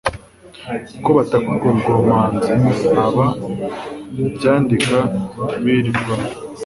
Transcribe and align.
uko 0.97 1.09
bataka 1.17 1.47
ubwo 1.53 1.69
bwomanzi 1.79 2.53
aba 3.05 3.27
byandika 4.35 4.97
birirwamo 5.63 6.29